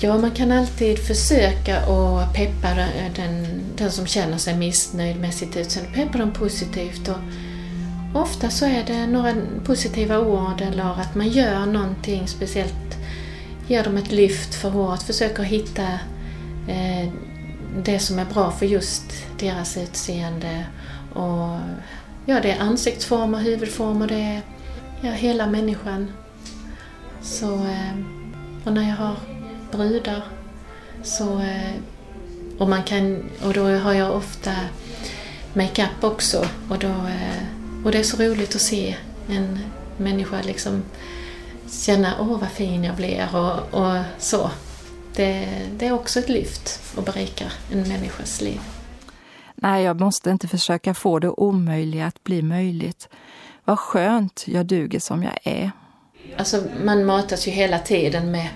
Ja, 0.00 0.18
man 0.18 0.30
kan 0.30 0.52
alltid 0.52 0.98
försöka 0.98 1.78
att 1.78 2.34
peppa 2.34 2.74
den, 3.16 3.46
den 3.76 3.92
som 3.92 4.06
känner 4.06 4.38
sig 4.38 4.56
missnöjd 4.56 5.20
med 5.20 5.34
sitt 5.34 5.56
utseende, 5.56 5.92
peppa 5.94 6.18
dem 6.18 6.32
positivt. 6.32 7.08
Och 7.08 7.18
ofta 8.14 8.50
så 8.50 8.64
är 8.64 8.84
det 8.86 9.06
några 9.06 9.34
positiva 9.64 10.18
ord 10.18 10.60
eller 10.60 11.00
att 11.00 11.14
man 11.14 11.28
gör 11.28 11.66
någonting 11.66 12.28
speciellt, 12.28 12.98
ger 13.66 13.84
dem 13.84 13.96
ett 13.96 14.12
lyft 14.12 14.54
för 14.54 14.70
håret, 14.70 15.02
försöker 15.02 15.42
hitta 15.42 15.92
eh, 16.68 17.08
det 17.84 17.98
som 17.98 18.18
är 18.18 18.24
bra 18.24 18.50
för 18.50 18.66
just 18.66 19.04
deras 19.38 19.76
utseende. 19.76 20.64
Och, 21.14 21.58
ja, 22.26 22.40
det 22.42 22.50
är 22.50 22.60
ansiktsformer, 22.60 23.38
huvudformer, 23.38 24.06
det 24.06 24.20
är 24.20 24.42
ja, 25.00 25.10
hela 25.10 25.46
människan. 25.46 26.12
Så, 27.22 27.54
eh, 27.54 27.94
och 28.64 28.72
när 28.72 28.88
jag 28.88 28.96
har 28.96 29.37
brudar. 29.72 30.22
Så, 31.02 31.40
eh, 31.40 31.74
och, 32.58 32.68
man 32.68 32.82
kan, 32.82 33.30
och 33.44 33.52
då 33.52 33.64
har 33.64 33.92
jag 33.92 34.16
ofta 34.16 34.52
makeup 35.52 36.04
också 36.04 36.46
och, 36.70 36.78
då, 36.78 36.88
eh, 36.88 37.84
och 37.84 37.92
det 37.92 37.98
är 37.98 38.02
så 38.02 38.22
roligt 38.22 38.54
att 38.54 38.60
se 38.60 38.96
en 39.28 39.58
människa 39.96 40.42
liksom 40.42 40.82
känna 41.70 42.14
åh 42.20 42.40
vad 42.40 42.48
fin 42.48 42.84
jag 42.84 42.96
blir 42.96 43.28
och, 43.36 43.80
och 43.80 44.02
så. 44.18 44.50
Det, 45.16 45.48
det 45.76 45.86
är 45.86 45.92
också 45.92 46.18
ett 46.18 46.28
lyft 46.28 46.80
och 46.96 47.02
berikar 47.02 47.52
en 47.72 47.88
människas 47.88 48.40
liv. 48.40 48.60
Nej, 49.54 49.84
jag 49.84 50.00
måste 50.00 50.30
inte 50.30 50.48
försöka 50.48 50.94
få 50.94 51.18
det 51.18 51.28
omöjliga 51.28 52.06
att 52.06 52.24
bli 52.24 52.42
möjligt. 52.42 53.08
Vad 53.64 53.78
skönt 53.78 54.44
jag 54.46 54.66
duger 54.66 55.00
som 55.00 55.22
jag 55.22 55.38
är. 55.42 55.70
Alltså, 56.36 56.62
man 56.84 57.04
matas 57.04 57.48
ju 57.48 57.50
hela 57.50 57.78
tiden 57.78 58.30
med 58.30 58.48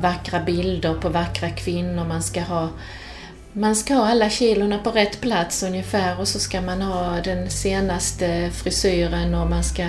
vackra 0.00 0.40
bilder 0.40 0.94
på 0.94 1.08
vackra 1.08 1.50
kvinnor. 1.50 2.04
Man 2.04 2.22
ska 2.22 2.40
ha 2.40 2.68
man 3.56 3.76
ska 3.76 3.94
ha 3.94 4.06
alla 4.06 4.30
kilorna 4.30 4.78
på 4.78 4.90
rätt 4.90 5.20
plats 5.20 5.62
ungefär 5.62 6.20
och 6.20 6.28
så 6.28 6.38
ska 6.38 6.60
man 6.60 6.82
ha 6.82 7.20
den 7.20 7.50
senaste 7.50 8.50
frisyren 8.50 9.34
och 9.34 9.50
man 9.50 9.64
ska 9.64 9.82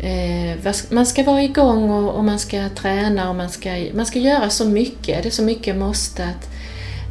eh, 0.00 0.74
man 0.90 1.06
ska 1.06 1.22
vara 1.22 1.42
igång 1.42 1.90
och, 1.90 2.14
och, 2.14 2.24
man 2.24 2.38
ska 2.38 2.68
träna 2.68 3.28
och 3.28 3.36
man 3.36 3.50
ska, 3.50 3.86
man 3.94 4.06
ska 4.06 4.18
göra 4.18 4.50
så 4.50 4.64
mycket. 4.64 5.22
Det 5.22 5.28
är 5.28 5.30
så 5.30 5.42
mycket 5.42 5.76
måste 5.76 6.24
att 6.24 6.48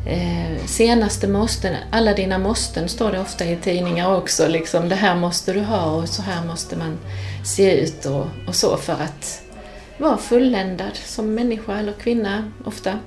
eh, 0.07 0.65
senaste 0.65 1.27
måsten, 1.27 1.75
alla 1.91 2.13
dina 2.13 2.37
måsten 2.37 2.89
står 2.89 3.11
det 3.11 3.19
ofta 3.19 3.45
i 3.45 3.55
tidningar 3.55 4.15
också. 4.15 4.47
Liksom, 4.47 4.89
det 4.89 4.95
här 4.95 5.15
måste 5.15 5.53
du 5.53 5.61
ha 5.61 5.91
och 5.91 6.09
så 6.09 6.21
här 6.21 6.45
måste 6.45 6.75
man 6.75 6.97
se 7.45 7.81
ut 7.81 8.05
och, 8.05 8.25
och 8.47 8.55
så 8.55 8.77
för 8.77 8.93
att 8.93 9.41
vara 9.99 10.17
fulländad 10.17 10.95
som 10.95 11.33
människa 11.33 11.79
eller 11.79 11.93
kvinna 11.93 12.51
ofta. 12.65 12.99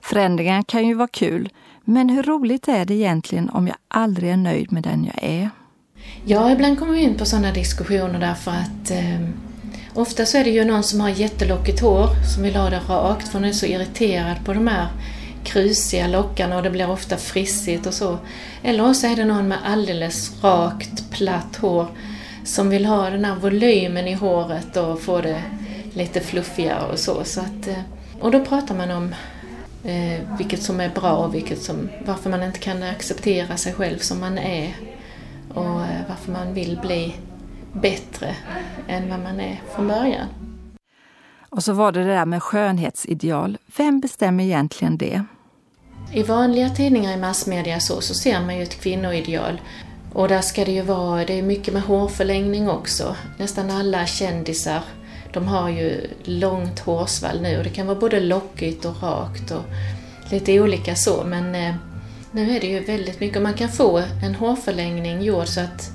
Förändringar 0.00 0.62
kan 0.62 0.86
ju 0.86 0.94
vara 0.94 1.08
kul, 1.08 1.48
men 1.84 2.08
hur 2.08 2.22
roligt 2.22 2.68
är 2.68 2.84
det 2.84 2.94
egentligen 2.94 3.50
om 3.50 3.66
jag 3.66 3.76
aldrig 3.88 4.30
är 4.30 4.36
nöjd 4.36 4.72
med 4.72 4.82
den 4.82 5.04
jag 5.04 5.24
är? 5.24 5.50
Ja, 6.24 6.52
ibland 6.52 6.78
kommer 6.78 6.92
vi 6.92 7.00
in 7.00 7.14
på 7.14 7.24
sådana 7.24 7.52
diskussioner 7.52 8.20
därför 8.20 8.50
att 8.50 8.90
eh, 8.90 9.28
ofta 9.94 10.26
så 10.26 10.38
är 10.38 10.44
det 10.44 10.50
ju 10.50 10.64
någon 10.64 10.82
som 10.82 11.00
har 11.00 11.08
jättelockigt 11.08 11.80
hår 11.80 12.08
som 12.34 12.42
vill 12.42 12.56
ha 12.56 12.70
det 12.70 12.80
rakt 12.88 13.28
för 13.28 13.38
hon 13.38 13.44
är 13.44 13.52
så 13.52 13.66
irriterad 13.66 14.44
på 14.44 14.52
de 14.52 14.66
här 14.66 14.88
krusiga 15.44 16.06
lockarna 16.06 16.56
och 16.56 16.62
det 16.62 16.70
blir 16.70 16.90
ofta 16.90 17.16
frissigt 17.16 17.86
och 17.86 17.94
så. 17.94 18.18
Eller 18.62 18.92
så 18.92 19.06
är 19.06 19.16
det 19.16 19.24
någon 19.24 19.48
med 19.48 19.58
alldeles 19.64 20.44
rakt, 20.44 21.10
platt 21.10 21.56
hår 21.56 21.86
som 22.48 22.70
vill 22.70 22.86
ha 22.86 23.10
den 23.10 23.24
här 23.24 23.34
volymen 23.34 24.08
i 24.08 24.14
håret 24.14 24.76
och 24.76 25.00
få 25.00 25.20
det 25.20 25.42
lite 25.92 26.20
fluffigare 26.20 26.92
och 26.92 26.98
så. 26.98 27.24
så 27.24 27.40
att, 27.40 27.68
eh, 27.68 27.80
och 28.20 28.30
då 28.30 28.44
pratar 28.44 28.74
man 28.74 28.90
om 28.90 29.14
eh, 29.84 30.36
vilket 30.38 30.62
som 30.62 30.80
är 30.80 30.88
bra 30.88 31.16
och 31.16 31.34
vilket 31.34 31.62
som, 31.62 31.88
varför 32.06 32.30
man 32.30 32.42
inte 32.42 32.58
kan 32.58 32.82
acceptera 32.82 33.56
sig 33.56 33.72
själv 33.72 33.98
som 33.98 34.20
man 34.20 34.38
är 34.38 34.76
och 35.54 35.80
eh, 35.80 36.00
varför 36.08 36.32
man 36.32 36.54
vill 36.54 36.78
bli 36.82 37.14
bättre 37.72 38.34
än 38.88 39.10
vad 39.10 39.20
man 39.20 39.40
är 39.40 39.62
från 39.74 39.88
början. 39.88 40.26
Och 41.50 41.64
så 41.64 41.72
var 41.72 41.92
det 41.92 42.04
det 42.04 42.14
där 42.14 42.26
med 42.26 42.42
skönhetsideal. 42.42 43.58
Vem 43.76 44.00
bestämmer 44.00 44.44
egentligen 44.44 44.96
det? 44.96 45.24
I 46.12 46.22
vanliga 46.22 46.70
tidningar 46.70 47.12
i 47.12 47.16
massmedia 47.16 47.80
så, 47.80 48.00
så 48.00 48.14
ser 48.14 48.40
man 48.40 48.56
ju 48.56 48.62
ett 48.62 48.80
kvinnoideal 48.80 49.60
och 50.12 50.28
där 50.28 50.40
ska 50.40 50.64
det 50.64 50.72
ju 50.72 50.82
vara, 50.82 51.24
det 51.24 51.38
är 51.38 51.42
mycket 51.42 51.74
med 51.74 51.82
hårförlängning 51.82 52.68
också. 52.68 53.16
Nästan 53.38 53.70
alla 53.70 54.06
kändisar, 54.06 54.82
de 55.32 55.48
har 55.48 55.68
ju 55.68 56.10
långt 56.24 56.78
hårsvall 56.78 57.40
nu 57.42 57.58
och 57.58 57.64
det 57.64 57.70
kan 57.70 57.86
vara 57.86 57.98
både 57.98 58.20
lockigt 58.20 58.84
och 58.84 59.02
rakt 59.02 59.50
och 59.50 59.64
lite 60.30 60.60
olika 60.60 60.94
så 60.94 61.24
men 61.24 61.54
eh, 61.54 61.74
nu 62.32 62.56
är 62.56 62.60
det 62.60 62.66
ju 62.66 62.80
väldigt 62.80 63.20
mycket, 63.20 63.42
man 63.42 63.54
kan 63.54 63.68
få 63.68 64.02
en 64.24 64.34
hårförlängning 64.34 65.22
gjord 65.22 65.46
så 65.46 65.60
att 65.60 65.90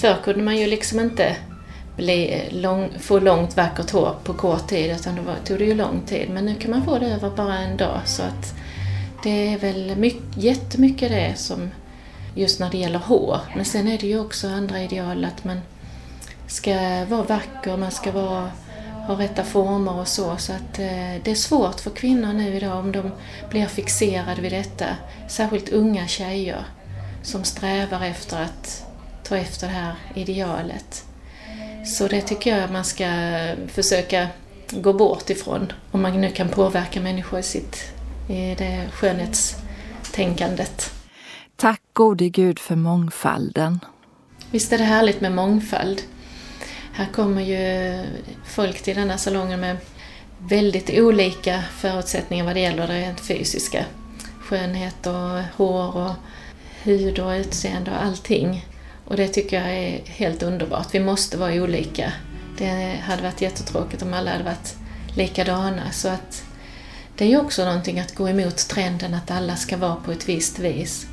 förr 0.00 0.16
kunde 0.24 0.42
man 0.42 0.56
ju 0.56 0.66
liksom 0.66 1.00
inte 1.00 1.36
bli 1.96 2.34
eh, 2.34 2.60
lång, 2.60 2.90
få 2.98 3.18
långt 3.18 3.56
vackert 3.56 3.90
hår 3.90 4.14
på 4.24 4.34
kort 4.34 4.68
tid 4.68 4.90
utan 4.90 5.16
då 5.16 5.22
tog 5.44 5.58
det 5.58 5.64
ju 5.64 5.74
lång 5.74 6.00
tid 6.06 6.30
men 6.30 6.44
nu 6.44 6.54
kan 6.54 6.70
man 6.70 6.84
få 6.84 6.98
det 6.98 7.06
över 7.06 7.30
bara 7.30 7.58
en 7.58 7.76
dag 7.76 8.00
så 8.04 8.22
att 8.22 8.54
det 9.22 9.52
är 9.52 9.58
väl 9.58 9.96
mycket, 9.96 10.36
jättemycket 10.36 11.10
det 11.10 11.34
som 11.36 11.70
just 12.38 12.60
när 12.60 12.70
det 12.70 12.78
gäller 12.78 12.98
hår. 12.98 13.40
Men 13.56 13.64
sen 13.64 13.88
är 13.88 13.98
det 13.98 14.06
ju 14.06 14.20
också 14.20 14.48
andra 14.48 14.82
ideal 14.82 15.24
att 15.24 15.44
man 15.44 15.60
ska 16.46 17.04
vara 17.04 17.22
vacker, 17.22 17.76
man 17.76 17.90
ska 17.90 18.12
vara, 18.12 18.50
ha 19.06 19.18
rätta 19.18 19.44
former 19.44 20.00
och 20.00 20.08
så. 20.08 20.36
Så 20.36 20.52
att 20.52 20.78
eh, 20.78 21.14
det 21.24 21.30
är 21.30 21.34
svårt 21.34 21.80
för 21.80 21.90
kvinnor 21.90 22.32
nu 22.32 22.56
idag 22.56 22.78
om 22.78 22.92
de 22.92 23.10
blir 23.50 23.66
fixerade 23.66 24.40
vid 24.40 24.52
detta. 24.52 24.86
Särskilt 25.28 25.68
unga 25.68 26.06
tjejer 26.06 26.64
som 27.22 27.44
strävar 27.44 28.04
efter 28.04 28.42
att 28.42 28.86
ta 29.24 29.36
efter 29.36 29.66
det 29.66 29.72
här 29.72 29.94
idealet. 30.14 31.04
Så 31.86 32.08
det 32.08 32.20
tycker 32.20 32.58
jag 32.58 32.70
man 32.70 32.84
ska 32.84 33.08
försöka 33.68 34.28
gå 34.70 34.92
bort 34.92 35.30
ifrån 35.30 35.72
om 35.90 36.02
man 36.02 36.20
nu 36.20 36.30
kan 36.30 36.48
påverka 36.48 37.00
människor 37.00 37.38
i, 37.38 37.42
sitt, 37.42 37.92
i 38.28 38.54
det 38.58 38.88
skönhetstänkandet. 38.92 40.97
Tack 41.60 41.82
gode 41.92 42.28
Gud 42.28 42.58
för 42.58 42.76
mångfalden. 42.76 43.80
Visst 44.50 44.72
är 44.72 44.78
det 44.78 44.84
härligt 44.84 45.20
med 45.20 45.32
mångfald. 45.32 46.02
Här 46.92 47.06
kommer 47.06 47.42
ju 47.42 48.04
folk 48.44 48.82
till 48.82 48.96
denna 48.96 49.18
salongen 49.18 49.60
med 49.60 49.76
väldigt 50.38 50.90
olika 50.90 51.62
förutsättningar 51.62 52.44
vad 52.44 52.56
det 52.56 52.60
gäller 52.60 52.86
det 52.86 53.00
rent 53.00 53.20
fysiska. 53.20 53.84
Skönhet 54.40 55.06
och 55.06 55.42
hår 55.56 55.96
och 55.96 56.14
hud 56.82 57.18
och 57.18 57.30
utseende 57.30 57.90
och 57.90 58.02
allting. 58.04 58.66
Och 59.04 59.16
det 59.16 59.28
tycker 59.28 59.60
jag 59.60 59.74
är 59.74 60.00
helt 60.06 60.42
underbart. 60.42 60.94
Vi 60.94 61.00
måste 61.00 61.36
vara 61.36 61.54
olika. 61.54 62.12
Det 62.58 63.00
hade 63.02 63.22
varit 63.22 63.42
jättetråkigt 63.42 64.02
om 64.02 64.14
alla 64.14 64.30
hade 64.30 64.44
varit 64.44 64.76
likadana. 65.14 65.90
Så 65.90 66.08
att 66.08 66.44
det 67.16 67.24
är 67.24 67.28
ju 67.28 67.38
också 67.40 67.64
någonting 67.64 68.00
att 68.00 68.14
gå 68.14 68.28
emot 68.28 68.56
trenden 68.56 69.14
att 69.14 69.30
alla 69.30 69.56
ska 69.56 69.76
vara 69.76 69.96
på 69.96 70.12
ett 70.12 70.28
visst 70.28 70.58
vis. 70.58 71.07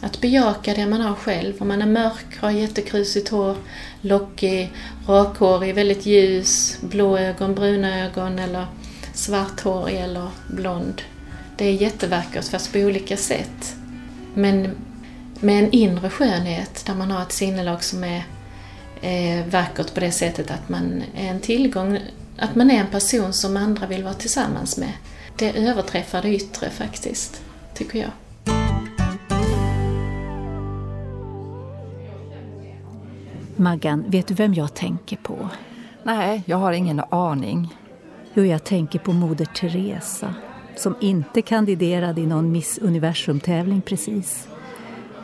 Att 0.00 0.20
bejaka 0.20 0.74
det 0.74 0.86
man 0.86 1.00
har 1.00 1.14
själv. 1.14 1.54
Om 1.58 1.68
man 1.68 1.82
är 1.82 1.86
mörk, 1.86 2.38
har 2.40 2.50
jättekrusigt 2.50 3.28
hår, 3.28 3.56
lockig, 4.00 4.72
rakhårig, 5.06 5.74
väldigt 5.74 6.06
ljus, 6.06 6.78
blå 6.80 7.18
ögon, 7.18 7.54
bruna 7.54 8.04
ögon 8.04 8.38
eller 8.38 8.66
svarthårig 9.14 9.96
eller 9.96 10.28
blond. 10.48 11.02
Det 11.56 11.64
är 11.64 11.72
jättevackert 11.72 12.44
fast 12.44 12.72
på 12.72 12.78
olika 12.78 13.16
sätt. 13.16 13.76
Men 14.34 14.76
med 15.40 15.64
en 15.64 15.70
inre 15.70 16.10
skönhet 16.10 16.86
där 16.86 16.94
man 16.94 17.10
har 17.10 17.22
ett 17.22 17.32
sinnelag 17.32 17.84
som 17.84 18.04
är 18.04 18.24
eh, 19.00 19.46
vackert 19.46 19.94
på 19.94 20.00
det 20.00 20.12
sättet 20.12 20.50
att 20.50 20.68
man 20.68 21.02
är 21.16 21.30
en 21.30 21.40
tillgång, 21.40 21.98
att 22.38 22.54
man 22.54 22.70
är 22.70 22.80
en 22.80 22.86
person 22.86 23.32
som 23.32 23.56
andra 23.56 23.86
vill 23.86 24.04
vara 24.04 24.14
tillsammans 24.14 24.76
med. 24.76 24.92
Det 25.36 25.50
överträffar 25.50 26.22
det 26.22 26.34
yttre 26.34 26.70
faktiskt, 26.70 27.40
tycker 27.74 27.98
jag. 27.98 28.10
Maggan, 33.58 34.04
vet 34.08 34.26
du 34.26 34.34
vem 34.34 34.54
jag 34.54 34.74
tänker 34.74 35.16
på? 35.16 35.48
Nej, 36.02 36.42
jag 36.46 36.56
har 36.56 36.72
ingen 36.72 37.02
aning. 37.10 37.74
Jo, 38.34 38.44
jag 38.44 38.64
tänker 38.64 38.98
på 38.98 39.12
Moder 39.12 39.44
Teresa 39.44 40.34
som 40.76 40.96
inte 41.00 41.42
kandiderade 41.42 42.20
i 42.20 42.26
någon 42.26 42.52
Miss 42.52 42.78
Universum-tävling 42.78 43.80
precis. 43.80 44.48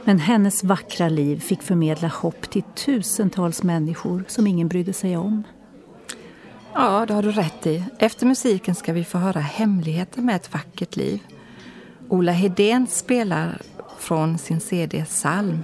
Men 0.05 0.19
hennes 0.19 0.65
vackra 0.65 1.09
liv 1.09 1.41
fick 1.41 1.63
förmedla 1.63 2.09
hopp 2.09 2.51
till 2.51 2.63
tusentals 2.63 3.63
människor 3.63 4.25
som 4.29 4.47
ingen 4.47 4.69
brydde 4.69 4.93
sig 4.93 5.17
om. 5.17 5.43
Ja, 6.73 7.07
det 7.07 7.15
har 7.15 7.23
du 7.23 7.33
rätt 7.33 7.67
i. 7.67 7.85
Efter 7.99 8.27
musiken 8.27 8.75
ska 8.75 8.93
vi 8.93 9.05
få 9.05 9.19
höra 9.19 9.41
hemligheten 9.41 10.27
med 10.27 10.37
ett 10.37 10.55
vackert 10.55 10.97
liv. 10.97 11.21
Ola 12.09 12.33
Hedén 12.33 12.87
spelar 12.87 13.63
från 13.99 14.39
sin 14.39 14.61
CD 14.61 15.05
Salm. 15.09 15.63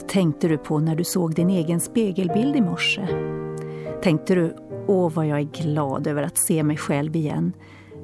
Vad 0.00 0.08
tänkte 0.08 0.48
du 0.48 0.58
på 0.58 0.78
när 0.78 0.96
du 0.96 1.04
såg 1.04 1.34
din 1.34 1.50
egen 1.50 1.80
spegelbild 1.80 2.56
i 2.56 2.60
morse? 2.60 3.06
Tänkte 4.02 4.34
du, 4.34 4.56
åh 4.86 5.12
vad 5.12 5.26
jag 5.26 5.38
är 5.38 5.62
glad 5.62 6.06
över 6.06 6.22
att 6.22 6.38
se 6.38 6.62
mig 6.62 6.76
själv 6.76 7.16
igen? 7.16 7.52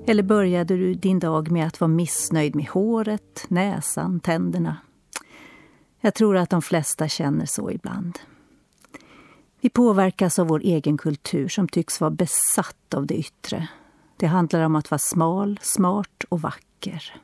Eller 0.07 0.23
började 0.23 0.77
du 0.77 0.95
din 0.95 1.19
dag 1.19 1.51
med 1.51 1.67
att 1.67 1.81
vara 1.81 1.89
missnöjd 1.89 2.57
med 2.57 2.67
håret, 2.67 3.45
näsan, 3.49 4.21
tänderna? 4.21 4.77
Jag 6.01 6.15
tror 6.15 6.37
att 6.37 6.51
de 6.51 6.63
flesta 6.63 7.09
känner 7.09 7.47
så 7.47 7.71
ibland. 7.71 8.19
Vi 9.61 9.69
påverkas 9.69 10.39
av 10.39 10.47
vår 10.47 10.61
egen 10.61 10.99
kultur 10.99 11.49
som 11.49 11.69
tycks 11.69 12.01
vara 12.01 12.11
besatt 12.11 12.95
av 12.95 13.07
det 13.07 13.15
yttre. 13.15 13.69
Det 14.17 14.27
handlar 14.27 14.61
om 14.61 14.77
att 14.77 14.91
vara 14.91 15.01
smal, 15.03 15.59
smart 15.63 16.25
och 16.29 16.41
vacker. 16.41 17.21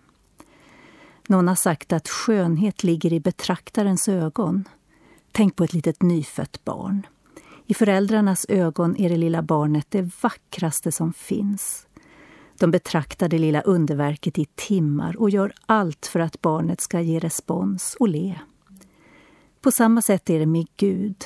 Någon 1.32 1.48
har 1.48 1.54
sagt 1.54 1.92
att 1.92 2.08
skönhet 2.08 2.84
ligger 2.84 3.12
i 3.12 3.20
betraktarens 3.20 4.08
ögon. 4.08 4.68
Tänk 5.30 5.56
på 5.56 5.64
ett 5.64 5.72
litet 5.72 6.02
nyfött 6.02 6.64
barn. 6.64 7.06
I 7.66 7.74
föräldrarnas 7.74 8.46
ögon 8.48 8.96
är 8.96 9.08
det 9.08 9.16
lilla 9.16 9.42
barnet 9.42 9.86
det 9.88 10.10
vackraste 10.22 10.92
som 10.92 11.12
finns. 11.12 11.86
De 12.58 12.70
betraktar 12.70 13.28
det 13.28 13.38
lilla 13.38 13.60
underverket 13.60 14.38
i 14.38 14.44
timmar 14.54 15.16
och 15.16 15.30
gör 15.30 15.52
allt 15.66 16.06
för 16.06 16.20
att 16.20 16.40
barnet 16.42 16.80
ska 16.80 17.00
ge 17.00 17.18
respons 17.18 17.96
och 18.00 18.08
le. 18.08 18.38
På 19.60 19.70
samma 19.70 20.02
sätt 20.02 20.30
är 20.30 20.38
det 20.38 20.46
med 20.46 20.66
Gud. 20.76 21.24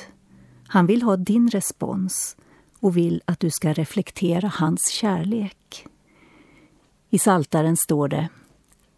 Han 0.67 0.85
vill 0.85 1.01
ha 1.01 1.17
din 1.17 1.49
respons 1.49 2.37
och 2.79 2.97
vill 2.97 3.21
att 3.25 3.39
du 3.39 3.49
ska 3.49 3.73
reflektera 3.73 4.51
hans 4.55 4.89
kärlek. 4.89 5.87
I 7.09 7.19
Saltaren 7.19 7.77
står 7.77 8.07
det 8.07 8.29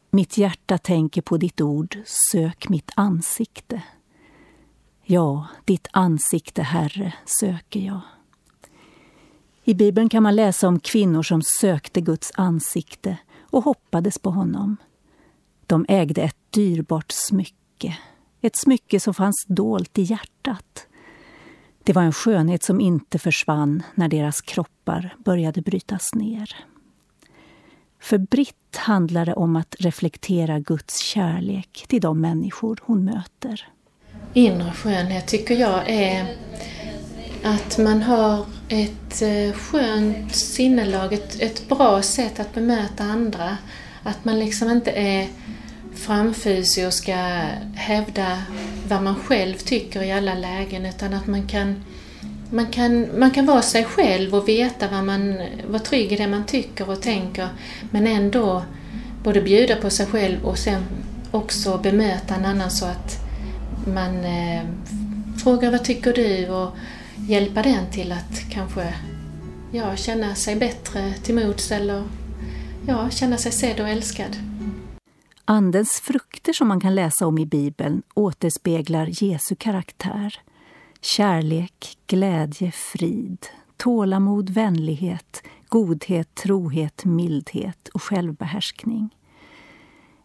mitt 0.09 0.37
hjärta 0.37 0.77
tänker 0.77 1.21
på 1.21 1.37
ditt 1.37 1.61
ord, 1.61 1.97
sök 2.31 2.69
mitt 2.69 2.91
ansikte. 2.95 3.81
Ja, 5.03 5.47
ditt 5.65 5.87
ansikte, 5.91 6.61
Herre, 6.61 7.13
söker 7.25 7.79
jag. 7.79 8.01
I 9.63 9.73
Bibeln 9.73 10.09
kan 10.09 10.23
man 10.23 10.35
läsa 10.35 10.67
om 10.67 10.79
kvinnor 10.79 11.23
som 11.23 11.41
sökte 11.61 12.01
Guds 12.01 12.31
ansikte 12.35 13.17
och 13.39 13.63
hoppades 13.63 14.19
på 14.19 14.29
honom. 14.29 14.77
De 15.65 15.85
ägde 15.89 16.21
ett 16.21 16.37
dyrbart 16.49 17.11
smycke, 17.11 17.97
ett 18.41 18.55
smycke 18.55 18.99
som 18.99 19.13
fanns 19.13 19.45
dolt 19.47 19.97
i 19.97 20.01
hjärtat. 20.01 20.87
Det 21.83 21.93
var 21.93 22.01
en 22.01 22.13
skönhet 22.13 22.63
som 22.63 22.81
inte 22.81 23.19
försvann 23.19 23.83
när 23.95 24.07
deras 24.07 24.41
kroppar 24.41 25.15
började 25.17 25.61
brytas 25.61 26.15
ner. 26.15 26.55
För 27.99 28.17
Britt 28.17 28.75
handlar 28.75 29.25
det 29.25 29.33
om 29.33 29.55
att 29.55 29.75
reflektera 29.79 30.59
Guds 30.59 30.99
kärlek 30.99 31.85
till 31.87 32.01
de 32.01 32.21
människor 32.21 32.79
hon 32.83 33.05
möter. 33.05 33.67
Inre 34.33 34.71
skönhet 34.71 35.27
tycker 35.27 35.55
jag 35.55 35.89
är 35.89 36.35
att 37.43 37.77
man 37.77 38.01
har 38.01 38.45
ett 38.69 39.21
eh, 39.21 39.53
skönt 39.53 40.35
sinnelag, 40.35 41.13
ett, 41.13 41.41
ett 41.41 41.69
bra 41.69 42.01
sätt 42.01 42.39
att 42.39 42.53
bemöta 42.53 43.03
andra. 43.03 43.57
Att 44.03 44.25
man 44.25 44.39
liksom 44.39 44.69
inte 44.69 44.91
är 44.91 45.27
framfusig 45.95 46.87
och 46.87 46.93
ska 46.93 47.15
hävda 47.75 48.43
vad 48.87 49.03
man 49.03 49.15
själv 49.15 49.53
tycker 49.53 50.03
i 50.03 50.11
alla 50.11 50.33
lägen 50.33 50.85
utan 50.85 51.13
att 51.13 51.27
man 51.27 51.47
kan, 51.47 51.83
man 52.51 52.67
kan, 52.67 53.19
man 53.19 53.31
kan 53.31 53.45
vara 53.45 53.61
sig 53.61 53.83
själv 53.83 54.35
och 54.35 54.47
veta 54.47 54.87
vad 54.91 55.03
man, 55.03 55.37
vara 55.67 55.79
trygg 55.79 56.11
i 56.11 56.15
det 56.15 56.27
man 56.27 56.45
tycker 56.45 56.89
och 56.89 57.01
tänker 57.01 57.49
men 57.91 58.07
ändå 58.07 58.63
både 59.23 59.41
bjuda 59.41 59.75
på 59.75 59.89
sig 59.89 60.05
själv 60.05 60.45
och 60.45 60.57
sen 60.57 60.83
också 61.31 61.77
bemöta 61.77 62.35
en 62.35 62.45
annan 62.45 62.71
så 62.71 62.85
att 62.85 63.17
man 63.87 64.25
eh, 64.25 64.61
frågar 65.43 65.71
vad 65.71 65.83
tycker 65.83 66.13
du 66.13 66.49
och 66.49 66.69
hjälpa 67.27 67.61
den 67.61 67.91
till 67.91 68.11
att 68.11 68.51
kanske 68.51 68.93
ja, 69.71 69.95
känna 69.95 70.35
sig 70.35 70.55
bättre 70.55 71.13
till 71.13 71.35
mods 71.35 71.71
eller 71.71 72.03
ja, 72.87 73.09
känna 73.09 73.37
sig 73.37 73.51
sedd 73.51 73.79
och 73.79 73.89
älskad. 73.89 74.37
Andens 75.45 76.01
frukter 76.03 76.53
som 76.53 76.67
man 76.67 76.79
kan 76.79 76.95
läsa 76.95 77.27
om 77.27 77.37
i 77.37 77.45
Bibeln 77.45 78.01
återspeglar 78.13 79.23
Jesu 79.23 79.55
karaktär. 79.55 80.41
Kärlek, 81.01 81.97
glädje, 82.07 82.71
frid, 82.71 83.47
tålamod, 83.77 84.49
vänlighet, 84.49 85.43
godhet, 85.69 86.35
trohet, 86.35 87.05
mildhet 87.05 87.87
och 87.87 88.03
självbehärskning. 88.03 89.15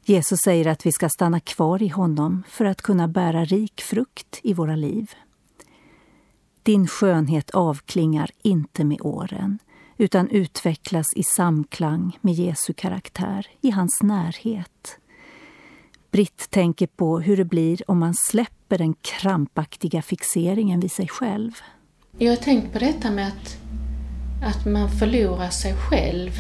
Jesus 0.04 0.38
säger 0.44 0.66
att 0.66 0.86
vi 0.86 0.92
ska 0.92 1.08
stanna 1.08 1.40
kvar 1.40 1.82
i 1.82 1.88
honom 1.88 2.42
för 2.48 2.64
att 2.64 2.82
kunna 2.82 3.08
bära 3.08 3.44
rik 3.44 3.80
frukt 3.80 4.40
i 4.42 4.54
våra 4.54 4.76
liv. 4.76 5.10
Din 6.62 6.86
skönhet 6.86 7.50
avklingar 7.50 8.30
inte 8.42 8.84
med 8.84 8.98
åren 9.00 9.58
utan 9.96 10.28
utvecklas 10.28 11.06
i 11.16 11.22
samklang 11.22 12.18
med 12.20 12.34
Jesu 12.34 12.72
karaktär, 12.72 13.46
i 13.60 13.70
hans 13.70 14.02
närhet. 14.02 14.98
Britt 16.14 16.50
tänker 16.50 16.86
på 16.86 17.20
hur 17.20 17.36
det 17.36 17.44
blir 17.44 17.90
om 17.90 17.98
man 17.98 18.14
släpper 18.14 18.78
den 18.78 18.94
krampaktiga 18.94 20.02
fixeringen 20.02 20.80
vid 20.80 20.92
sig 20.92 21.08
själv. 21.08 21.52
Jag 22.18 22.32
har 22.32 22.36
tänkt 22.36 22.72
på 22.72 22.78
detta 22.78 23.10
med 23.10 23.28
att, 23.28 23.56
att 24.42 24.66
man 24.66 24.90
förlorar 24.90 25.50
sig 25.50 25.74
själv 25.74 26.30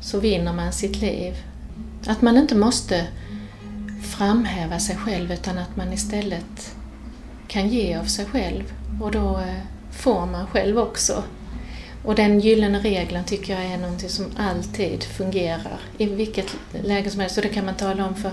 så 0.00 0.20
vinner 0.20 0.52
man 0.52 0.72
sitt 0.72 1.00
liv. 1.00 1.34
Att 2.06 2.22
man 2.22 2.36
inte 2.36 2.54
måste 2.54 3.06
framhäva 4.02 4.78
sig 4.78 4.96
själv 4.96 5.32
utan 5.32 5.58
att 5.58 5.76
man 5.76 5.92
istället 5.92 6.76
kan 7.46 7.68
ge 7.68 7.96
av 7.96 8.04
sig 8.04 8.24
själv 8.24 8.72
och 9.02 9.10
då 9.10 9.38
eh, 9.38 9.62
får 9.90 10.26
man 10.26 10.46
själv 10.46 10.78
också. 10.78 11.22
Och 12.04 12.14
den 12.14 12.40
gyllene 12.40 12.78
regeln 12.78 13.24
tycker 13.24 13.52
jag 13.52 13.72
är 13.72 13.78
någonting 13.78 14.08
som 14.08 14.26
alltid 14.36 15.04
fungerar 15.04 15.80
i 15.98 16.06
vilket 16.06 16.56
läge 16.84 17.10
som 17.10 17.20
helst. 17.20 17.34
Så 17.34 17.40
det 17.40 17.48
kan 17.48 17.64
man 17.64 17.74
tala 17.74 18.06
om 18.06 18.14
för 18.14 18.32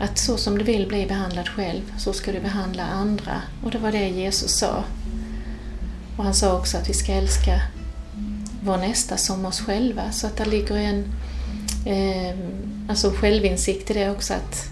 att 0.00 0.18
så 0.18 0.36
som 0.36 0.58
du 0.58 0.64
vill 0.64 0.88
bli 0.88 1.06
behandlad 1.06 1.48
själv, 1.48 1.82
så 1.98 2.12
ska 2.12 2.32
du 2.32 2.40
behandla 2.40 2.82
andra. 2.82 3.42
Och 3.64 3.70
det 3.70 3.78
var 3.78 3.92
det 3.92 4.08
Jesus 4.08 4.58
sa. 4.58 4.84
Och 6.16 6.24
han 6.24 6.34
sa 6.34 6.58
också 6.58 6.78
att 6.78 6.88
vi 6.88 6.94
ska 6.94 7.12
älska 7.12 7.60
vår 8.62 8.76
nästa 8.76 9.16
som 9.16 9.44
oss 9.44 9.60
själva. 9.60 10.12
Så 10.12 10.26
att 10.26 10.36
det 10.36 10.44
ligger 10.44 10.76
en 10.76 11.04
eh, 11.86 12.36
alltså 12.88 13.10
självinsikt 13.10 13.90
i 13.90 13.94
det 13.94 14.10
också, 14.10 14.34
att 14.34 14.70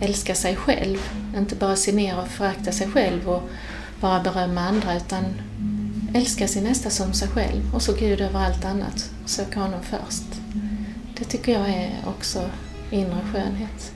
älska 0.00 0.34
sig 0.34 0.56
själv. 0.56 0.98
Inte 1.36 1.54
bara 1.56 1.76
se 1.76 1.92
ner 1.92 2.18
och 2.18 2.28
förakta 2.28 2.72
sig 2.72 2.88
själv 2.88 3.28
och 3.28 3.42
bara 4.00 4.22
berömma 4.22 4.60
andra, 4.60 4.96
utan 4.96 5.24
älska 6.14 6.48
sin 6.48 6.64
nästa 6.64 6.90
som 6.90 7.12
sig 7.12 7.28
själv 7.28 7.74
och 7.74 7.82
så 7.82 7.92
Gud 7.92 8.20
över 8.20 8.40
allt 8.40 8.64
annat. 8.64 9.10
söka 9.26 9.60
honom 9.60 9.80
först. 9.82 10.40
Det 11.18 11.24
tycker 11.24 11.52
jag 11.52 11.68
är 11.68 11.90
också 12.06 12.50
inre 12.90 13.20
skönhet. 13.32 13.92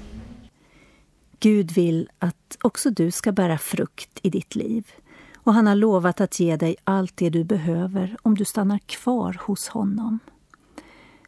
Gud 1.40 1.72
vill 1.72 2.11
att 2.18 2.59
också 2.62 2.90
du 2.90 3.11
ska 3.11 3.33
bära 3.33 3.59
frukt 3.59 4.18
i 4.22 4.31
ditt 4.31 4.55
liv 4.55 4.87
och 5.35 5.55
han 5.55 5.66
har 5.66 5.74
lovat 5.74 6.20
att 6.20 6.40
ge 6.40 6.57
dig 6.57 6.77
allt 6.85 7.16
det 7.16 7.31
du 7.31 7.44
behöver 7.44 8.16
om 8.22 8.35
du 8.35 8.44
stannar 8.44 8.79
kvar 8.79 9.37
hos 9.40 9.68
honom. 9.68 10.18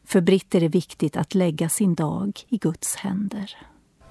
För 0.04 0.20
Britt 0.20 0.54
är 0.54 0.60
det 0.60 0.68
viktigt 0.68 1.16
att 1.16 1.34
lägga 1.34 1.68
sin 1.68 1.94
dag 1.94 2.40
i 2.48 2.56
Guds 2.56 2.96
händer. 2.96 3.56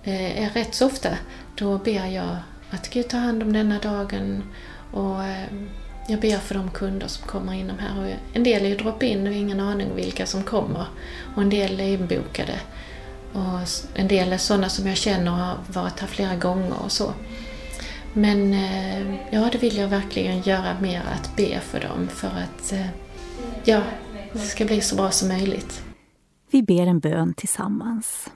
Eh, 0.04 0.44
eh 0.44 0.54
rätt 0.54 0.76
så 0.76 0.86
ofta 0.86 1.10
då 1.56 1.78
ber 1.78 2.06
jag 2.06 2.38
att 2.70 2.90
Gud 2.90 3.10
tar 3.10 3.20
hand 3.20 3.44
om 3.44 3.54
denna 3.54 3.80
dagen 3.80 4.44
och 4.94 5.24
eh, 5.24 5.54
jag 6.08 6.20
ber 6.20 6.38
för 6.38 6.56
de 6.56 6.72
kunder 6.72 7.08
som 7.08 7.28
kommer 7.28 7.54
inom 7.54 7.80
här. 7.80 8.00
Och 8.00 8.14
en 8.34 8.44
del 8.44 8.66
är 8.66 8.70
ju 8.70 8.76
drop-in 8.76 9.28
och 9.28 9.34
ingen 9.34 9.60
aning 9.60 9.96
vilka 9.96 10.26
som 10.26 10.44
kommer 10.44 10.86
och 11.36 11.42
en 11.42 11.50
del 11.50 11.80
är 11.80 11.88
inbokade. 11.88 12.60
Och 13.34 13.60
en 13.94 14.08
del 14.08 14.34
är 14.34 14.38
sådana 14.38 14.70
som 14.70 14.88
jag 14.88 14.98
känner 14.98 15.32
och 15.32 15.38
har 15.38 15.58
varit 15.68 16.00
här 16.00 16.08
flera 16.08 16.36
gånger 16.36 16.84
och 16.84 16.92
så. 16.92 17.14
Men 18.14 18.54
eh, 18.54 19.16
ja, 19.32 19.50
det 19.52 19.58
vill 19.58 19.78
jag 19.78 19.88
verkligen 19.88 20.42
göra 20.42 20.80
mer, 20.82 21.02
att 21.02 21.36
be 21.36 21.60
för 21.60 21.80
dem 21.80 22.08
för 22.08 22.28
att 22.28 22.72
eh, 22.72 22.88
ja, 23.64 23.82
det 24.34 24.40
ska 24.40 24.66
bli 24.66 24.82
så 24.82 24.96
bra 24.96 25.12
som 25.12 25.28
möjligt. 25.28 25.84
Vi 26.52 26.64
ber 26.64 26.88
en 26.88 27.00
bön 27.00 27.34
tillsammans. 27.34 28.30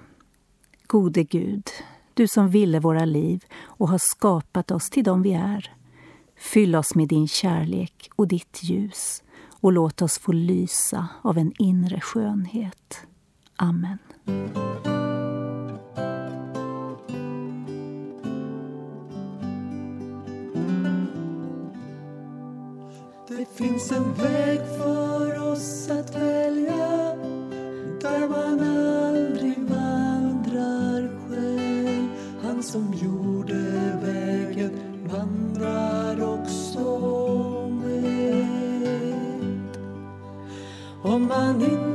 Gode 0.88 1.24
Gud, 1.24 1.70
du 2.14 2.28
som 2.28 2.50
ville 2.50 2.80
våra 2.80 3.06
liv 3.06 3.46
och 3.62 3.90
har 3.90 4.00
skapat 4.02 4.72
oss 4.72 4.90
till 4.90 5.04
dem 5.04 5.22
vi 5.22 5.34
är. 5.34 5.74
Fyll 6.38 6.76
oss 6.76 6.96
med 6.96 7.08
din 7.08 7.28
kärlek 7.28 8.10
och 8.16 8.28
ditt 8.28 8.60
ljus 8.64 9.24
och 9.62 9.72
låt 9.72 10.02
oss 10.02 10.20
få 10.20 10.32
lysa 10.32 11.08
av 11.22 11.38
en 11.38 11.54
inre 11.60 12.02
skönhet. 12.02 13.02
Amen. 13.56 13.98
Det 14.26 14.34
finns 23.56 23.92
en 23.92 24.14
väg 24.14 24.60
för 24.78 25.52
oss 25.52 25.90
att 25.90 26.16
välja 26.16 27.16
där 28.02 28.28
man 28.28 28.60
aldrig 28.60 29.60
vandrar 29.60 31.10
själv. 31.30 32.08
Han 32.44 32.64
som 32.64 32.94
gjorde 32.94 33.54
vägen 34.04 34.72
vandrar 35.12 36.34
också 36.34 37.00
med. 37.70 38.48
Om 41.04 41.28
man 41.28 41.62
inte 41.62 41.93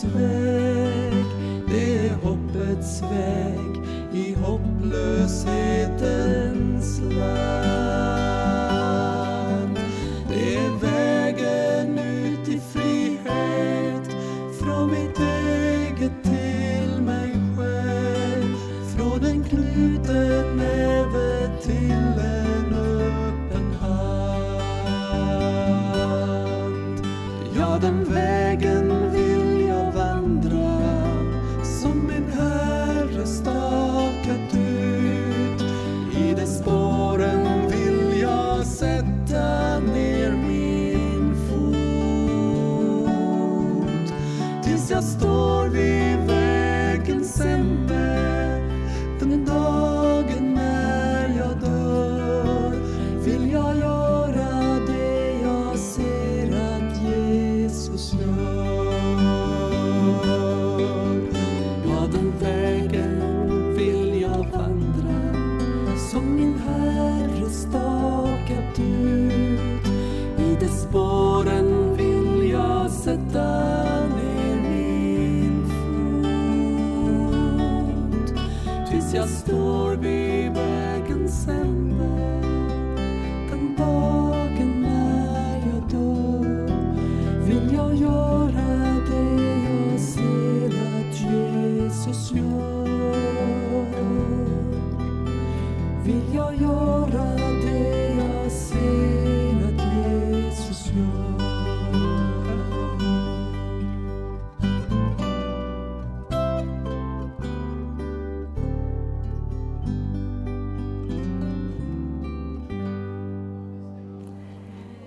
hoppets 0.00 0.04
väg 0.04 1.24
Det 1.68 2.06
är 2.06 2.14
hoppets 2.14 3.02
väg 3.02 3.76
i 4.12 4.34
hopplöshetens 4.34 7.00
land 7.00 7.59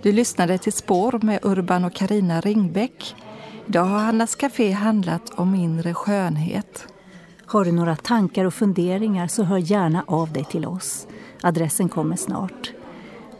Du 0.04 0.12
lyssnade 0.12 0.58
till 0.58 0.74
Spår 0.74 1.20
med 1.22 1.40
Urban 1.42 1.86
och 1.86 1.94
Karina 1.94 2.42
Ringbäck. 2.42 3.16
Idag 3.68 3.84
har 3.84 4.00
Hannas 4.00 4.36
Café 4.36 4.72
handlat 4.72 5.30
om 5.36 5.56
inre 5.56 5.94
skönhet. 5.94 6.88
Har 7.46 7.66
du 7.66 7.72
några 7.72 7.96
tankar 7.96 8.46
och 8.46 8.54
funderingar 8.54 9.28
så 9.28 9.44
hör 9.44 9.58
gärna 9.58 10.04
av 10.08 10.34
dig 10.34 10.46
till 10.46 10.66
oss. 10.66 11.08
Adressen 11.44 11.90
kommer 11.90 12.16
snart. 12.16 12.72